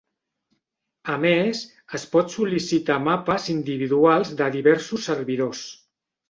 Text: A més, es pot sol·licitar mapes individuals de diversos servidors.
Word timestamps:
A 1.15 1.17
més, 1.25 1.59
es 1.99 2.05
pot 2.15 2.33
sol·licitar 2.37 2.97
mapes 3.09 3.45
individuals 3.57 4.33
de 4.41 4.49
diversos 4.57 5.07
servidors. 5.13 5.63